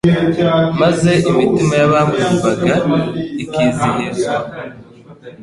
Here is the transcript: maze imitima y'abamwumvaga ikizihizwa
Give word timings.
maze 0.81 1.11
imitima 1.29 1.73
y'abamwumvaga 1.81 2.73
ikizihizwa 3.43 4.35